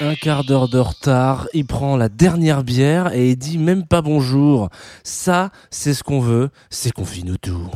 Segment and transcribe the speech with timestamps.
[0.00, 4.02] Un quart d'heure de retard, il prend la dernière bière et il dit même pas
[4.02, 4.68] bonjour.
[5.02, 7.70] Ça, c'est ce qu'on veut, c'est qu'on finit tout.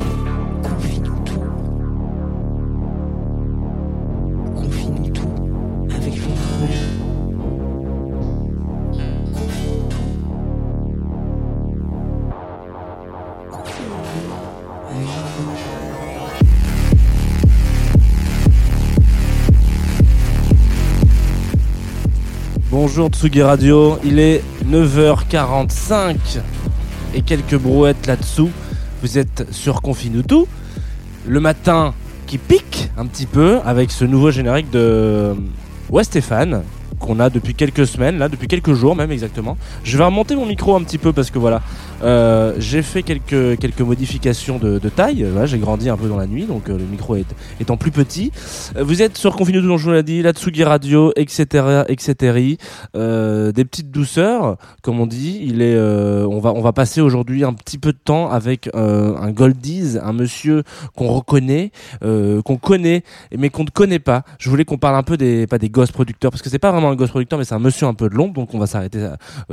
[22.89, 26.15] Bonjour Tsugi Radio, il est 9h45
[27.13, 28.49] et quelques brouettes là-dessous.
[29.01, 30.45] Vous êtes sur Confinutu,
[31.27, 31.93] le matin
[32.27, 35.35] qui pique un petit peu avec ce nouveau générique de
[35.89, 36.63] Ouais Stéphane
[36.97, 39.57] qu'on a depuis quelques semaines, là depuis quelques jours même exactement.
[39.83, 41.61] Je vais remonter mon micro un petit peu parce que voilà,
[42.03, 45.23] euh, j'ai fait quelques, quelques modifications de, de taille.
[45.23, 47.25] Voilà, j'ai grandi un peu dans la nuit, donc euh, le micro est,
[47.59, 48.31] étant plus petit.
[48.75, 52.57] Euh, Vous êtes sur Confinutu, dont je vous l'ai dit, la Tsugi Radio, etc., etc.
[52.95, 55.39] Euh, des petites douceurs, comme on dit.
[55.41, 59.31] Il est, on va, on va passer aujourd'hui un petit peu de temps avec un
[59.31, 60.63] Goldies, un monsieur
[60.95, 61.71] qu'on reconnaît,
[62.01, 63.03] qu'on connaît,
[63.37, 64.23] mais qu'on ne connaît pas.
[64.39, 66.71] Je voulais qu'on parle un peu des, pas des ghost producteurs, parce que c'est pas
[66.71, 68.67] vraiment un ghost producteur, mais c'est un monsieur un peu de l'ombre, donc on va
[68.67, 69.07] s'arrêter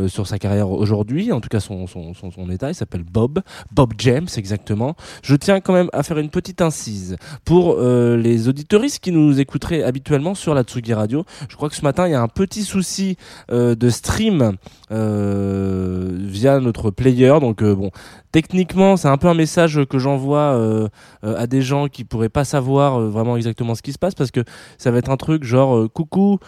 [0.08, 2.70] sur sa carrière aujourd'hui, en tout cas son, son, son, son état.
[2.70, 3.40] Il s'appelle Bob,
[3.72, 4.96] Bob James exactement.
[5.22, 9.40] Je tiens quand même à faire une petite incise pour euh, les auditoristes qui nous
[9.40, 11.24] écouteraient habituellement sur la Tsugi Radio.
[11.48, 13.16] Je crois que ce matin il y a un petit souci
[13.50, 14.56] euh, de stream
[14.90, 17.90] euh, via notre player, donc bon.
[18.32, 20.90] Techniquement, c'est un peu un message que j'envoie
[21.22, 24.40] à des gens qui pourraient pas savoir vraiment exactement ce qui se passe parce que
[24.76, 26.40] ça va être un truc genre coucou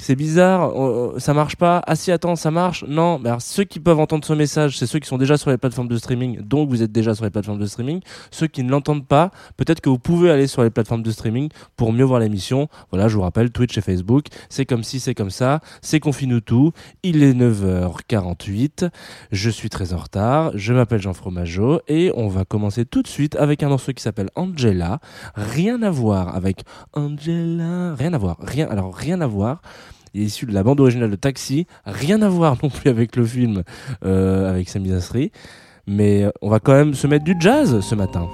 [0.00, 0.72] c'est bizarre,
[1.18, 1.82] ça marche pas.
[1.86, 2.84] Ah si, attends, ça marche.
[2.86, 5.58] Non, alors, ceux qui peuvent entendre ce message, c'est ceux qui sont déjà sur les
[5.58, 8.00] plateformes de streaming, donc vous êtes déjà sur les plateformes de streaming.
[8.30, 11.48] Ceux qui ne l'entendent pas, peut-être que vous pouvez aller sur les plateformes de streaming
[11.76, 12.68] pour mieux voir l'émission.
[12.90, 16.40] Voilà, je vous rappelle, Twitch et Facebook, c'est comme si, c'est comme ça, c'est confine
[16.40, 16.72] tout.
[17.02, 18.90] Il est 9h48,
[19.32, 23.08] je suis très en retard, je m'appelle Jean Fromageau et on va commencer tout de
[23.08, 25.00] suite avec un morceau qui s'appelle Angela.
[25.34, 29.60] Rien à voir avec Angela, rien à voir, rien, alors rien à voir.
[30.14, 33.16] Il est issu de la bande originale de Taxi, rien à voir non plus avec
[33.16, 33.62] le film
[34.04, 35.32] euh, avec Sami Nasri,
[35.86, 38.28] mais euh, on va quand même se mettre du jazz ce matin.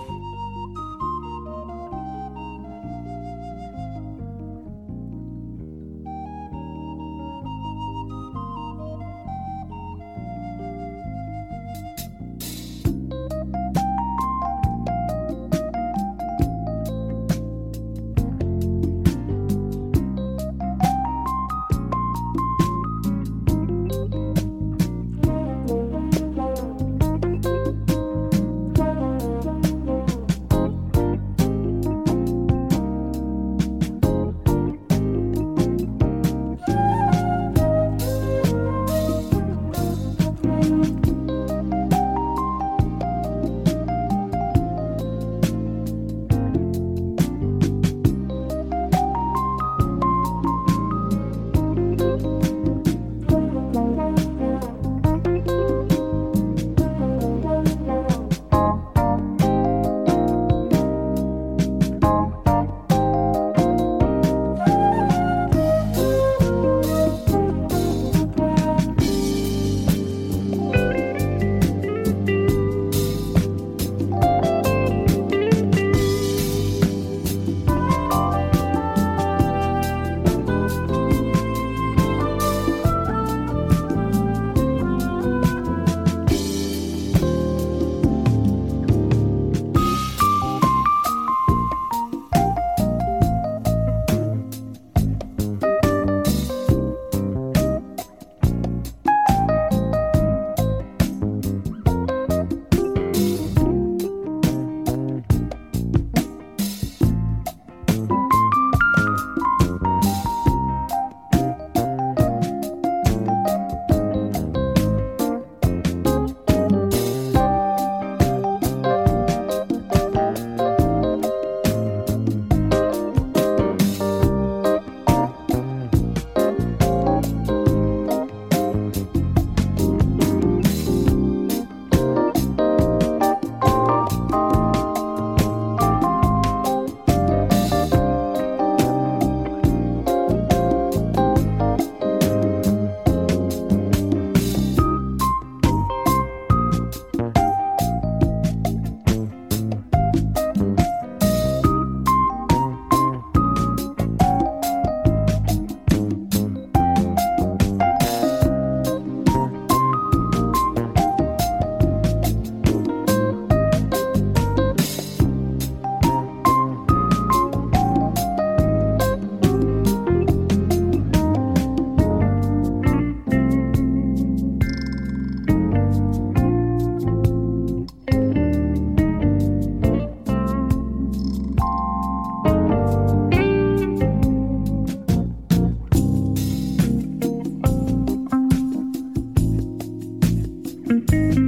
[191.14, 191.43] Bye.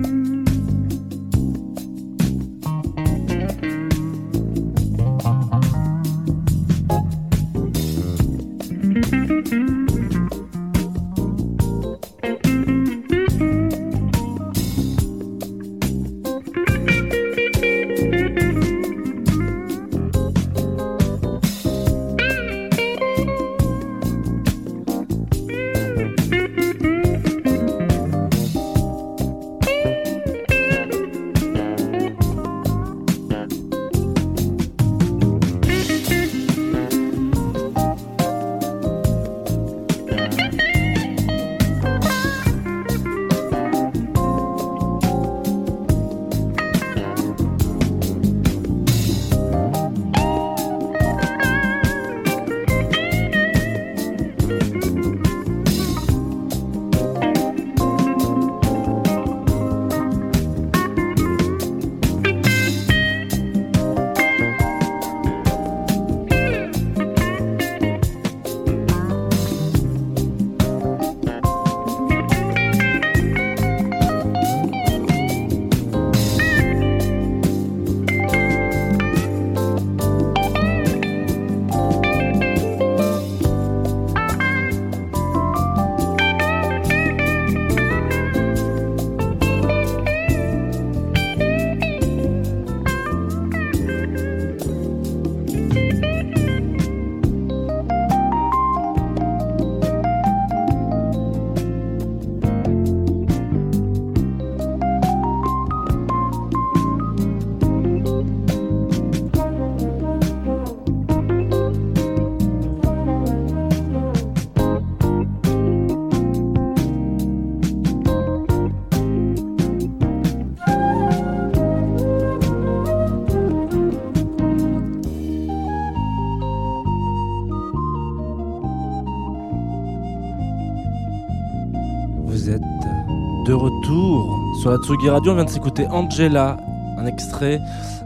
[134.66, 135.30] Sur la Tsugi Radio.
[135.30, 136.56] On vient de s'écouter Angela,
[136.98, 137.60] un extrait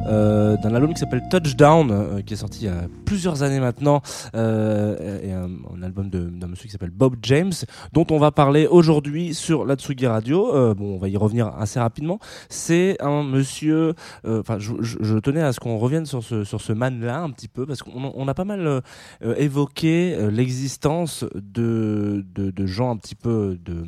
[0.06, 3.60] euh, d'un album qui s'appelle Touchdown, euh, qui est sorti il y a plusieurs années
[3.60, 4.02] maintenant,
[4.34, 7.54] euh, et un, album d'un monsieur qui s'appelle Bob James,
[7.94, 10.74] dont on va parler aujourd'hui sur la Tsugi Radio.
[10.74, 12.18] Bon, on va y revenir assez rapidement.
[12.50, 13.94] C'est un monsieur.
[14.26, 17.64] Enfin, je, tenais à ce qu'on revienne sur ce sur ce man-là un petit peu
[17.64, 18.82] parce qu'on on a pas mal
[19.22, 23.84] évoqué l'existence de, de de gens un petit peu de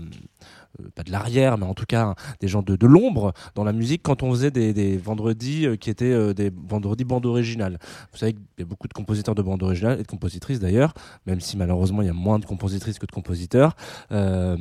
[0.95, 4.03] pas de l'arrière, mais en tout cas des gens de, de l'ombre dans la musique
[4.03, 7.79] quand on faisait des, vendredis euh, qui étaient euh, des vendredis bandes originales.
[8.13, 10.95] Vous savez qu'il y a beaucoup de compositeurs de bandes originales et de compositrices d'ailleurs,
[11.27, 13.75] même si malheureusement il y a moins de compositrices que de compositeurs
[14.11, 14.57] euh,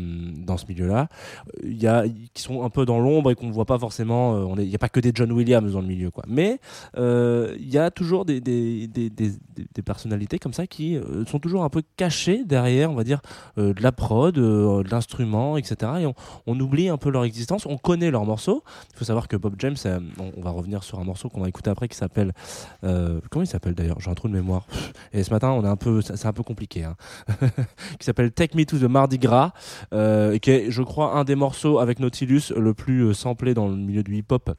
[0.45, 1.07] dans ce milieu-là.
[1.63, 4.35] Il y a qui sont un peu dans l'ombre et qu'on ne voit pas forcément.
[4.35, 6.23] euh, Il n'y a pas que des John Williams dans le milieu, quoi.
[6.27, 6.59] Mais
[6.97, 11.39] euh, il y a toujours des, des, des, des, personnalités comme ça qui euh, sont
[11.39, 13.21] toujours un peu cachées derrière, on va dire,
[13.57, 15.91] euh, de la prod, euh, de l'instrument, etc.
[16.05, 17.65] On, oublie un peu leur existence.
[17.65, 18.63] On connaît leurs morceaux.
[18.93, 19.99] Il faut savoir que Bob James, euh,
[20.37, 22.33] on, va revenir sur un morceau qu'on va écouter après qui s'appelle.
[22.83, 23.99] euh, comment il s'appelle d'ailleurs?
[23.99, 24.65] J'ai un trou de mémoire.
[25.13, 26.83] Et ce matin, on est un peu, c'est un peu compliqué.
[26.83, 26.95] Hein.
[27.99, 29.53] qui s'appelle Take Me to the Mardi Gras,
[29.93, 33.75] euh, qui est, je crois, un des morceaux avec Nautilus le plus samplé dans le
[33.75, 34.51] milieu du hip-hop.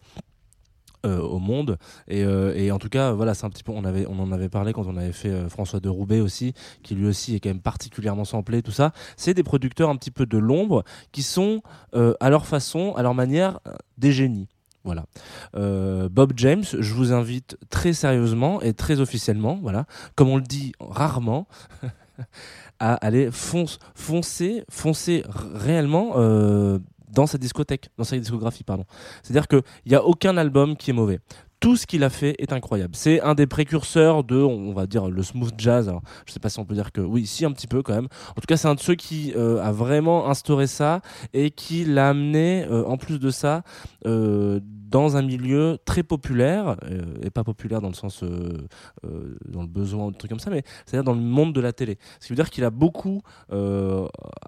[1.05, 1.79] Euh, au monde.
[2.07, 4.31] Et, euh, et en tout cas voilà c'est un petit peu on avait on en
[4.31, 6.55] avait parlé quand on avait fait euh, François de Roubaix aussi
[6.85, 8.93] qui lui aussi est quand même particulièrement samplé tout ça.
[9.17, 13.15] C'est des producteurs un petit peu de l'ombre qui sont à leur façon à leur
[13.15, 13.59] manière
[13.99, 14.49] des génies.
[14.85, 15.07] Voilà.
[16.09, 20.73] Bob James, je vous invite très sérieusement et très officiellement, voilà, comme on le dit
[20.81, 21.47] rarement,
[22.79, 26.15] à aller fonce, foncer, foncer réellement
[27.13, 28.85] dans sa discothèque, dans sa discographie, pardon.
[29.23, 31.21] C'est-à-dire qu'il n'y a aucun album qui est mauvais.
[31.61, 32.97] Tout ce qu'il a fait est incroyable.
[32.97, 35.89] C'est un des précurseurs de, on va dire, le smooth jazz.
[35.89, 37.95] Alors, je sais pas si on peut dire que oui, si un petit peu quand
[37.95, 38.09] même.
[38.31, 41.03] En tout cas, c'est un de ceux qui euh, a vraiment instauré ça
[41.33, 43.63] et qui l'a amené, euh, en plus de ça,
[44.07, 44.59] euh,
[44.93, 48.67] dans un milieu très populaire euh, et pas populaire dans le sens euh,
[49.05, 51.61] euh, dans le besoin ou des trucs comme ça, mais c'est-à-dire dans le monde de
[51.61, 51.99] la télé.
[52.21, 53.23] Ce qui veut dire qu'il a beaucoup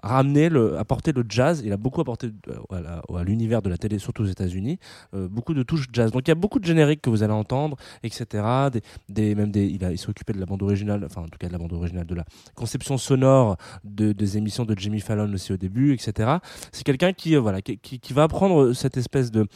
[0.03, 1.63] ramené, le, apporté le jazz.
[1.65, 2.31] Il a beaucoup apporté
[2.71, 4.77] à l'univers de la télé, surtout aux États-Unis,
[5.13, 6.11] beaucoup de touches jazz.
[6.11, 8.43] Donc il y a beaucoup de génériques que vous allez entendre, etc.
[8.71, 11.39] Des, des, même des, il, il s'est occupé de la bande originale, enfin en tout
[11.39, 15.31] cas de la bande originale, de la conception sonore de, des émissions de Jimmy Fallon
[15.33, 16.37] aussi au début, etc.
[16.71, 19.47] C'est quelqu'un qui, voilà, qui, qui va prendre cette espèce de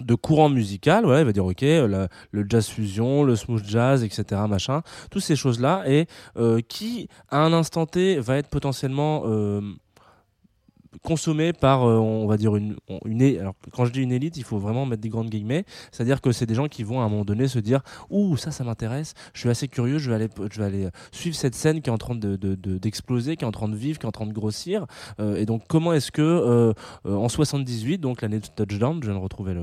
[0.00, 4.02] de courant musical, ouais, il va dire ok, euh, le jazz fusion, le smooth jazz,
[4.04, 9.22] etc., machin, toutes ces choses-là, et euh, qui, à un instant T, va être potentiellement
[9.26, 9.60] euh,
[11.02, 14.44] consommé par, euh, on va dire, une, une alors quand je dis une élite, il
[14.44, 17.08] faut vraiment mettre des grandes guillemets, c'est-à-dire que c'est des gens qui vont à un
[17.08, 17.80] moment donné se dire,
[18.10, 21.36] ouh, ça, ça m'intéresse, je suis assez curieux, je vais aller, je vais aller suivre
[21.36, 23.76] cette scène qui est en train de, de- de- d'exploser, qui est en train de
[23.76, 24.86] vivre, qui est en train de grossir,
[25.20, 26.72] Euh, et donc comment est-ce que euh,
[27.06, 29.54] euh, en 78, donc l'année de Touchdown, je viens de retrouver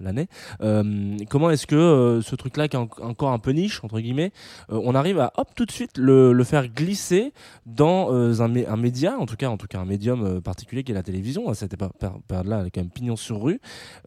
[0.00, 0.28] l'année,
[0.62, 4.00] euh, comment est-ce que euh, ce truc-là qui est en- encore un peu niche entre
[4.00, 4.32] guillemets,
[4.70, 7.32] euh, on arrive à hop tout de suite le, le faire glisser
[7.66, 10.82] dans euh, un, un média, en tout cas en tout cas un médium euh, particulier
[10.84, 11.48] qui est la télévision.
[11.48, 13.58] À cette épa- per- période-là, avec un pignon sur rue,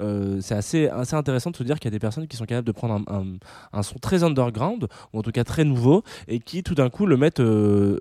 [0.02, 2.46] Euh, c'est assez assez intéressant de se dire qu'il y a des personnes qui sont
[2.46, 3.38] capables de prendre un, un-
[3.80, 7.06] un son très underground ou en tout cas très nouveau et qui tout d'un coup
[7.06, 7.98] le mettent euh,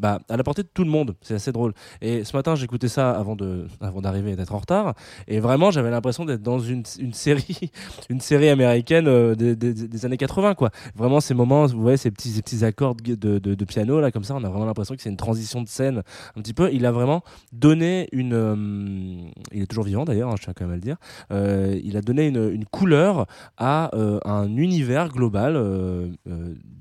[0.00, 1.14] bah, à la portée de tout le monde.
[1.20, 1.72] C'est assez drôle.
[2.00, 4.94] Et ce matin, j'écoutais ça avant de, avant d'arriver et d'être en retard.
[5.28, 7.70] Et vraiment, j'avais l'impression d'être dans une, une série,
[8.08, 10.70] une série américaine euh, des, des- années 80, quoi.
[10.94, 14.24] Vraiment, ces moments, vous voyez, ces petits, ces petits accords de, de, piano, là, comme
[14.24, 16.02] ça, on a vraiment l'impression que c'est une transition de scène
[16.36, 16.70] un petit peu.
[16.72, 20.64] Il a vraiment donné une, euh, il est toujours vivant d'ailleurs, hein, je tiens quand
[20.64, 20.96] même à le dire.
[21.30, 23.26] Euh, il a donné une, une couleur
[23.58, 25.54] à un univers global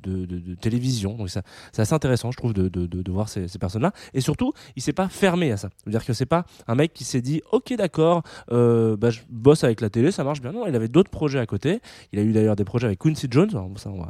[0.04, 1.16] de, télévision.
[1.16, 3.92] Donc ça, c'est assez intéressant, je trouve, de, voir ces, personnes-là.
[4.14, 5.70] Et surtout, il s'est pas fermé à ça.
[5.78, 9.64] C'est-à-dire que c'est pas un mec qui s'est dit, ok, d'accord, euh, bah, je bosse
[9.64, 10.52] avec la télé, ça marche bien.
[10.52, 11.80] Non, il avait d'autres projets à côté.
[12.14, 13.50] Il a eu d'ailleurs des projets avec Quincy Jones.
[13.54, 14.10] On va,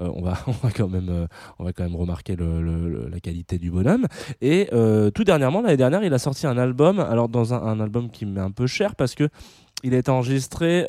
[0.00, 1.26] euh, on va, on va quand même, euh,
[1.58, 4.06] on va quand même remarquer le- la qualité du bonhomme.
[4.40, 4.68] Et
[5.14, 7.00] tout dernièrement, l'année dernière, il a sorti un album.
[7.00, 9.28] Alors dans un, album qui me met un peu cher parce que
[9.82, 10.86] il a été enregistré.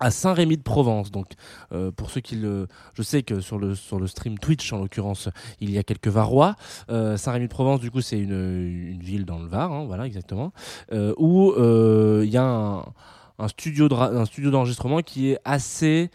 [0.00, 1.10] À Saint-Rémy de Provence.
[1.10, 1.26] Donc,
[1.72, 3.74] euh, pour ceux qui le, je sais que sur le
[4.06, 5.28] stream Twitch en l'occurrence,
[5.60, 6.56] il y a quelques Varois.
[6.90, 10.52] Euh, Saint-Rémy de Provence, du coup, c'est une, ville dans le Var, hein, voilà exactement,
[10.92, 11.52] euh, où
[12.22, 12.84] il y a
[13.38, 16.10] un studio d'enregistrement qui est assez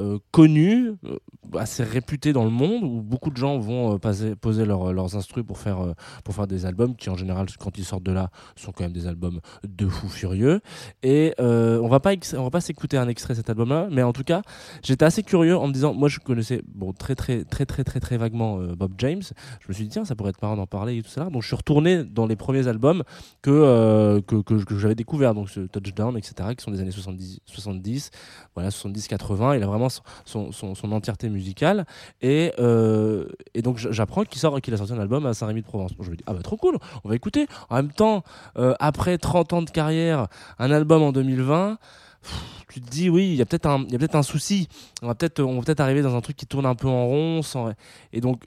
[0.00, 1.16] euh, connu, euh,
[1.58, 5.44] assez réputé dans le monde, où beaucoup de gens vont euh, poser leur- leurs instrus
[5.44, 8.70] pour faire, pour faire des albums qui, en général, quand ils sortent de là, sont
[8.72, 10.60] quand même des albums de fous furieux.
[11.02, 14.12] Et on va pas on va pas s'écouter un extrait de cet album-là, mais en
[14.12, 14.42] tout cas,
[14.82, 18.00] j'étais assez curieux en me disant, moi je connaissais bon très très très très très
[18.00, 19.22] très vaguement Bob James.
[19.60, 21.24] Je me suis dit tiens, ça pourrait être marrant d'en parler et tout ça.
[21.24, 23.02] Donc je suis retourné dans les premiers albums
[23.42, 28.10] que que, j'avais découvert, donc ce Touchdown, etc., qui sont des années 70, 70
[28.54, 29.87] voilà 70 80 il a vraiment
[30.24, 31.86] son, entièreté musicale.
[32.20, 35.92] Et, euh, et donc j'apprends qu'il sort a sorti un album à Saint-Rémy de Provence.
[36.00, 37.46] Je me dis ah bah trop cool on va écouter.
[37.70, 38.22] En même temps
[38.56, 40.28] euh, après 30 ans de carrière
[40.58, 41.78] un album en 2020
[42.22, 42.32] pff,
[42.68, 44.68] tu te dis oui il y a peut-être un peut-être un souci.
[45.02, 47.42] On va peut-être on peut-être arriver dans un truc qui tourne un peu en rond
[47.42, 47.72] sans
[48.12, 48.44] et donc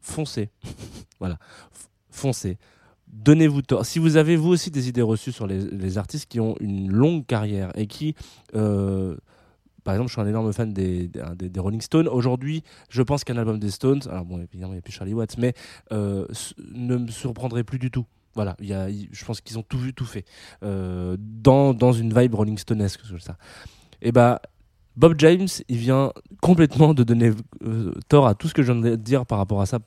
[0.00, 0.50] foncez.
[1.20, 1.38] Voilà.
[2.10, 2.58] Foncez.
[3.14, 3.86] Donnez-vous tort.
[3.86, 6.90] Si vous avez vous aussi des idées reçues sur les, les artistes qui ont une
[6.90, 8.14] longue carrière et qui,
[8.56, 9.16] euh,
[9.84, 11.10] par exemple, je suis un énorme fan des,
[11.56, 12.08] Rolling Stones.
[12.08, 15.14] Aujourd'hui, je pense qu'un album des Stones, alors bon, évidemment, il n'y a plus Charlie
[15.14, 15.54] Watts, mais
[15.92, 16.26] euh,
[16.72, 18.06] ne me surprendrait plus du tout.
[18.34, 20.24] Voilà, je pense qu'ils ont tout vu, tout fait.
[20.64, 23.36] Euh, dans, dans une vibe Rolling Stonesque, ça.
[24.02, 24.40] Et bah,
[24.96, 27.32] Bob James, il vient complètement de donner
[27.66, 29.78] euh, tort à tout ce que je viens de dire par rapport à ça.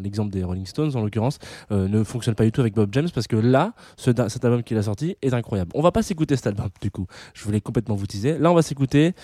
[0.00, 1.38] L'exemple des Rolling Stones, en l'occurrence,
[1.72, 4.76] euh, ne fonctionne pas du tout avec Bob James parce que là, cet album qu'il
[4.76, 5.72] a sorti est incroyable.
[5.74, 7.06] On va pas s'écouter cet album, du coup.
[7.34, 8.38] Je voulais complètement vous teaser.
[8.38, 9.14] Là, on va s'écouter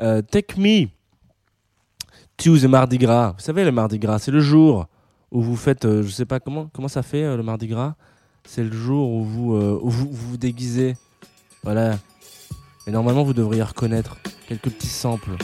[0.00, 0.86] euh, Take Me
[2.38, 3.32] to the Mardi Gras.
[3.32, 4.86] Vous savez, le Mardi Gras, c'est le jour
[5.30, 7.96] où vous faites, je sais pas comment, comment ça fait le Mardi Gras?
[8.44, 10.96] C'est le jour où vous vous déguisez.
[11.64, 11.98] Voilà.
[12.86, 14.16] Et normalement, vous devriez reconnaître
[14.48, 15.36] quelques petits samples.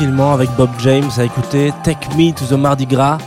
[0.00, 3.18] Avec Bob James à écouter Take Me to the Mardi Gras.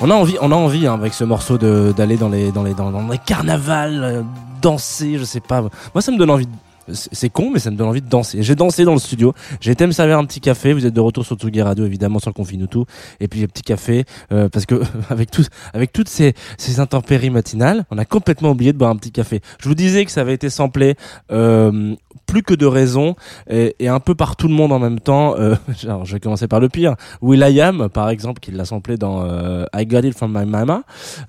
[0.00, 2.72] On a envie, on a envie hein, avec ce morceau d'aller dans les dans les
[2.72, 4.22] dans, les carnavals, euh,
[4.62, 5.60] danser, je sais pas.
[5.60, 6.48] Moi ça me donne envie.
[6.90, 8.42] c'est con, mais ça me donne envie de danser.
[8.42, 9.34] J'ai dansé dans le studio.
[9.60, 10.72] J'ai été me servir un petit café.
[10.72, 12.86] Vous êtes de retour sur Tsugi Radio, évidemment, sur le confine tout.
[13.20, 17.28] Et puis, un petit café, euh, parce que avec tout, avec toutes ces, ces intempéries
[17.28, 19.42] matinales, on a complètement oublié de boire un petit café.
[19.60, 20.96] Je vous disais que ça avait été samplé
[21.30, 21.94] euh,
[22.28, 23.16] plus que de raison
[23.48, 25.34] et, un peu par tout le monde en même temps.
[25.36, 25.56] Euh,
[26.04, 26.94] je vais commencer par le pire.
[27.22, 30.82] Will.i.am, par exemple, qui l'a samplé dans euh, I Got It From My Mama,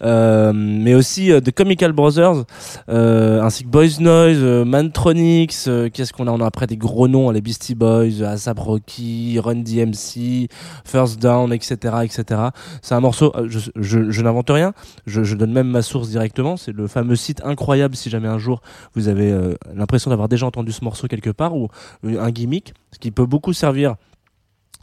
[0.04, 2.44] euh, mais aussi The Chemical Brothers,
[2.88, 6.32] ainsi que Boys Noise, Mantronics, qu'est-ce qu'on a?
[6.32, 10.50] On a après des gros noms, les Beastie Boys, ASAP Rocky, Run DMC,
[10.84, 12.42] First Down, etc., etc.
[12.82, 14.74] C'est un morceau, je, n'invente rien,
[15.08, 18.38] je, je donne même ma source directement, c'est le fameux site incroyable si jamais un
[18.38, 18.62] jour
[18.96, 19.34] vous avez
[19.74, 21.70] l'impression d'avoir déjà entendu ce morceau quelque part ou
[22.04, 23.96] un gimmick, ce qui peut beaucoup servir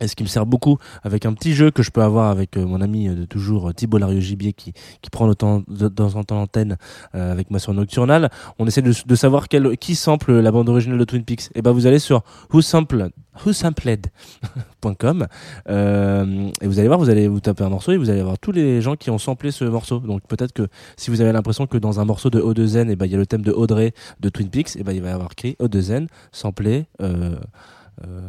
[0.01, 2.57] et ce qui me sert beaucoup avec un petit jeu que je peux avoir avec
[2.57, 5.63] euh, mon ami euh, de toujours euh, Thibault Lario Gibier qui, qui prend le temps
[5.69, 6.77] de, dans un temps l'antenne
[7.13, 8.31] avec moi sur Nocturnal.
[8.59, 11.51] On essaie de, savoir quel, qui sample la bande originale de Twin Peaks.
[11.55, 13.11] Et ben vous allez sur Who Sampled
[13.45, 15.27] whosampled.com
[15.69, 18.39] euh, et vous allez voir vous allez vous taper un morceau et vous allez voir
[18.39, 21.67] tous les gens qui ont samplé ce morceau donc peut-être que si vous avez l'impression
[21.67, 23.93] que dans un morceau de O2N et ben il y a le thème de Audrey
[24.21, 26.87] de Twin Peaks et ben il va y avoir écrit O2N samplé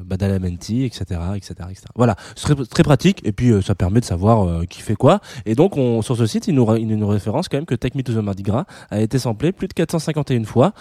[0.06, 1.86] Badalamenti, etc., etc., etc.
[1.96, 5.20] Voilà, c'est très, pratique et puis euh, ça permet de savoir euh, qui fait quoi.
[5.46, 7.98] Et donc on, sur ce site, il nous, il nous référence quand même que Take
[7.98, 10.74] Me to the Mardi Gras a été samplé plus de 451 fois,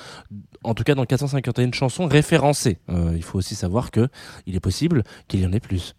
[0.62, 2.78] en tout cas dans 451 chansons référencées.
[2.90, 4.08] Euh, il faut aussi savoir que
[4.46, 5.94] il est possible qu'il y en ait plus.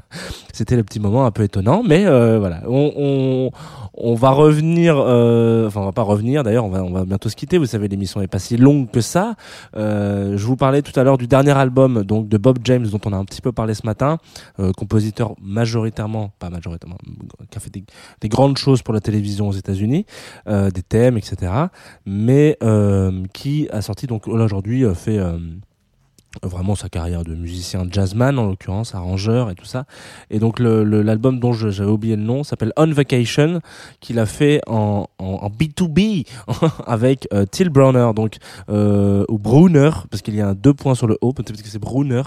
[0.52, 2.62] C'était le petit moment un peu étonnant, mais euh, voilà,
[4.00, 6.42] on va revenir, euh, enfin on va pas revenir.
[6.42, 7.58] D'ailleurs, on va, on va bientôt se quitter.
[7.58, 9.34] Vous savez, l'émission est pas si longue que ça.
[9.76, 13.00] Euh, je vous parlais tout à l'heure du dernier album donc de Bob James dont
[13.04, 14.18] on a un petit peu parlé ce matin,
[14.60, 16.98] euh, compositeur majoritairement, pas majoritairement,
[17.50, 17.84] qui a fait des,
[18.20, 20.06] des grandes choses pour la télévision aux États-Unis,
[20.46, 21.52] euh, des thèmes, etc.
[22.06, 25.18] Mais euh, qui a sorti donc aujourd'hui euh, fait
[26.42, 29.84] vraiment sa carrière de musicien jazzman en l'occurrence arrangeur et tout ça.
[30.30, 33.60] Et donc le- le- l'album dont j'avais oublié le nom s'appelle On Vacation
[34.00, 36.26] qu'il a fait en, en, en B2B
[36.86, 38.10] avec euh, Till Browner.
[38.14, 38.36] Donc
[38.70, 41.78] euh, ou Brunner parce qu'il y a deux points sur le O peut-être que c'est
[41.78, 42.22] Brunner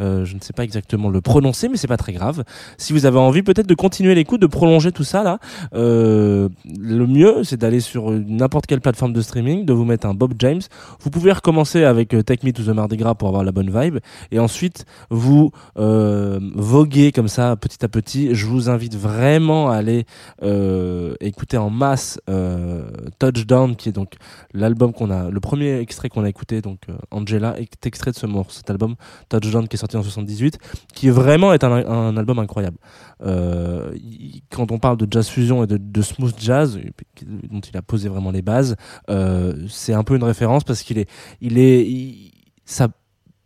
[0.00, 2.44] euh, je ne sais pas exactement le prononcer mais c'est pas très grave.
[2.78, 5.38] Si vous avez envie peut-être de continuer l'écoute de prolonger tout ça là
[5.74, 6.48] euh,
[6.78, 10.34] le mieux c'est d'aller sur n'importe quelle plateforme de streaming de vous mettre un Bob
[10.38, 10.60] James.
[11.00, 13.72] Vous pouvez recommencer avec euh, Take Me to the Mardi Gras pour avoir la bonne
[13.76, 13.98] vibe.
[14.30, 18.34] Et ensuite vous euh, voguez comme ça petit à petit.
[18.34, 20.04] Je vous invite vraiment à aller
[20.42, 22.88] euh, écouter en masse euh,
[23.18, 24.12] Touchdown qui est donc
[24.52, 28.16] l'album qu'on a le premier extrait qu'on a écouté donc euh, Angela est extrait de
[28.16, 28.94] ce morceau cet album
[29.30, 30.58] Touchdown qui est sorti en 78
[30.94, 32.78] qui vraiment est un, un album incroyable.
[34.50, 36.78] Quand on parle de jazz fusion et de, smooth jazz
[37.50, 38.76] dont il a posé vraiment les bases
[39.68, 41.08] c'est un peu une référence parce qu'il est
[41.40, 42.32] il est il-
[42.64, 42.88] ça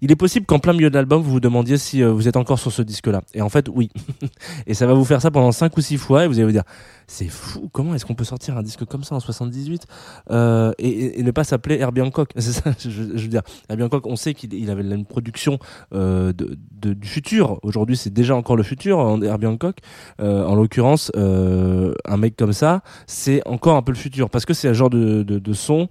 [0.00, 2.36] il est possible qu'en plein milieu de l'album, vous vous demandiez si euh, vous êtes
[2.36, 3.22] encore sur ce disque-là.
[3.34, 3.90] Et en fait, oui.
[4.66, 6.52] et ça va vous faire ça pendant 5 ou 6 fois et vous allez vous
[6.52, 6.64] dire,
[7.06, 9.86] c'est fou, comment est-ce qu'on peut sortir un disque comme ça en 78
[10.30, 12.30] euh, et, ne pas s'appeler Herbie Hancock?
[12.36, 13.42] C'est ça, je, veux dire.
[13.68, 15.58] Herbie Hancock, on sait qu'il il avait une production
[15.94, 17.58] euh, du futur.
[17.62, 19.78] Aujourd'hui, c'est déjà encore le futur, en- Herbie Hancock.
[20.20, 24.30] Euh, en l'occurrence, un mec comme ça, c'est encore un peu le futur.
[24.30, 25.88] Parce que c'est un genre de, son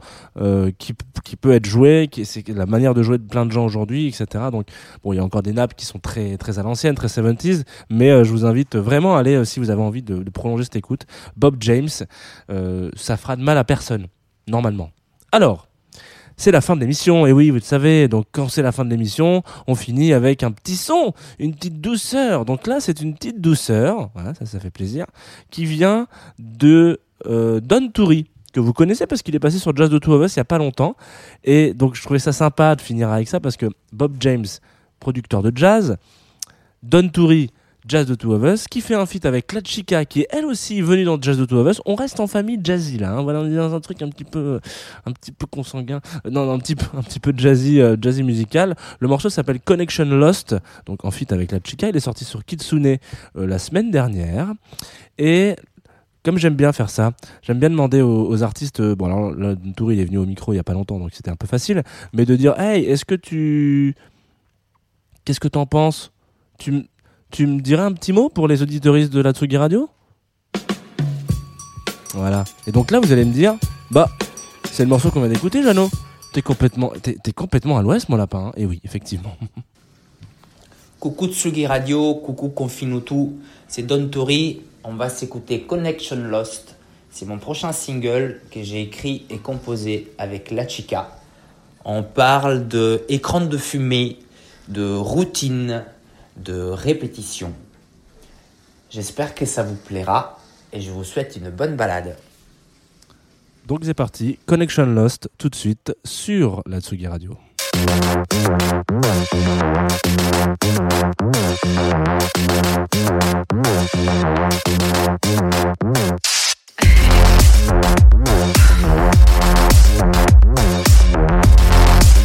[0.78, 3.66] qui, qui peut être joué, qui c'est la manière de jouer de plein de gens
[3.66, 4.46] aujourd'hui, etc.
[4.52, 4.68] Donc
[5.04, 7.64] bon, il y a encore des nappes qui sont très très à l'ancienne, très 70s,
[7.90, 10.64] mais euh, je vous invite vraiment à aller euh, si vous avez envie de, prolonger
[10.64, 11.06] cette écoute.
[11.38, 11.90] Bob James,
[12.50, 14.08] euh, ça fera de mal à personne
[14.48, 14.92] normalement.
[15.32, 15.68] Alors.
[16.36, 18.84] C'est la fin de l'émission, et oui, vous le savez, donc quand c'est la fin
[18.84, 22.44] de l'émission, on finit avec un petit son, une petite douceur.
[22.44, 25.06] Donc là, c'est une petite douceur, ça, ça fait plaisir,
[25.52, 26.08] qui vient
[26.40, 30.26] de Don Toury, que vous connaissez parce qu'il est passé sur Jazz de Two of
[30.26, 30.96] Us il y a pas longtemps.
[31.44, 34.46] Et donc je trouvais ça sympa de finir avec ça parce que Bob James,
[35.00, 35.98] producteur de jazz,
[36.82, 37.50] Don Toury,
[37.86, 40.46] Jazz de Two of Us, qui fait un feat avec Claude Chica, qui est elle
[40.46, 41.82] aussi venue dans Jazz de Two of Us.
[41.86, 43.12] On reste en famille jazzy là.
[43.12, 43.24] hein.
[43.24, 44.62] Voilà, on est dans un truc un petit peu,
[45.06, 46.00] un petit peu consanguin.
[46.26, 48.76] Euh, Non, non, un petit peu, un petit peu jazzy, euh, jazzy musical.
[49.00, 51.90] Le morceau s'appelle Connection Lost, donc en feat avec Claude Chica.
[51.90, 52.98] Il est sorti sur Kitsune euh,
[53.36, 54.54] la semaine dernière.
[55.18, 55.58] Et
[56.24, 58.80] comme j'aime bien faire ça, j'aime bien demander aux, artistes.
[58.80, 61.00] euh, bon, alors là, Touri il est venu au micro il y a pas longtemps,
[61.00, 61.84] donc c'était un peu facile,
[62.14, 63.96] mais de dire, hey, est-ce que tu,
[65.26, 66.12] qu'est-ce que t'en penses?
[66.60, 66.86] Tu,
[67.32, 69.90] tu me dirais un petit mot pour les auditoristes de la Tsugi Radio?
[72.14, 72.44] Voilà.
[72.68, 73.56] Et donc là, vous allez me dire,
[73.92, 74.08] bah,
[74.72, 75.90] c'est le morceau qu'on vient d'écouter, Jeannot.
[76.32, 78.48] T'es complètement, t'es, complètement à l'ouest, mon lapin.
[78.48, 78.52] hein.
[78.56, 79.36] Et oui, effectivement.
[81.00, 83.32] Coucou Tsugi Radio, coucou Confinutu,
[83.68, 84.62] c'est Don Tori.
[84.86, 86.76] On va s'écouter Connection Lost.
[87.10, 91.18] C'est mon prochain single que j'ai écrit et composé avec La Chica.
[91.86, 94.20] On parle de écran de fumée,
[94.68, 95.86] de routine,
[96.36, 97.54] de répétition.
[98.90, 100.40] J'espère que ça vous plaira
[100.74, 102.18] et je vous souhaite une bonne balade.
[103.66, 107.38] Donc c'est parti, Connection Lost tout de suite sur la Tsugi Radio.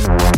[0.09, 0.38] Thank